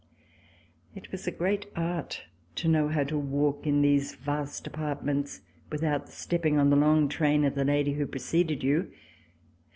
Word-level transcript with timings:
It 0.95 1.11
was 1.11 1.27
a 1.27 1.31
great 1.31 1.67
art 1.75 2.23
to 2.55 2.67
know 2.67 2.87
how 2.89 3.03
to 3.03 3.19
walk 3.19 3.67
in 3.67 3.83
these 3.83 4.15
vast 4.15 4.65
appartements 4.65 5.41
without 5.71 6.09
stepping 6.09 6.57
on 6.57 6.71
the 6.71 6.75
long 6.75 7.07
train 7.07 7.45
of 7.45 7.53
the 7.53 7.65
lady 7.65 7.93
who 7.93 8.07
preceded 8.07 8.63
you. 8.63 8.91